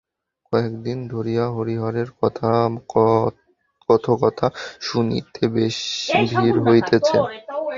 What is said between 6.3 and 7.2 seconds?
ভিড় হইতেছে।